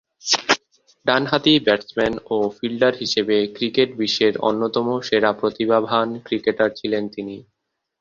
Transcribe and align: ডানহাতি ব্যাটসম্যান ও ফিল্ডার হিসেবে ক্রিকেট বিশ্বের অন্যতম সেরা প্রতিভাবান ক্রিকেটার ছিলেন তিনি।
ডানহাতি 1.05 1.53
ব্যাটসম্যান 1.65 2.13
ও 2.29 2.55
ফিল্ডার 2.57 2.93
হিসেবে 2.95 3.35
ক্রিকেট 3.55 3.89
বিশ্বের 3.99 4.33
অন্যতম 4.49 4.87
সেরা 5.07 5.31
প্রতিভাবান 5.39 6.07
ক্রিকেটার 6.25 6.69
ছিলেন 6.79 7.03
তিনি। 7.15 7.35